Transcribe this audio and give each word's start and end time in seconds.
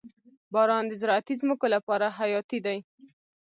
•باران 0.53 0.83
د 0.87 0.93
زراعتي 1.01 1.33
ځمکو 1.41 1.65
لپاره 1.75 2.05
حیاتي 2.17 2.59
دی. 2.65 2.77